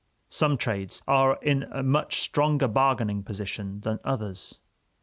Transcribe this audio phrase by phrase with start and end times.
[0.29, 4.57] Some trades are in a much stronger bargaining position than others.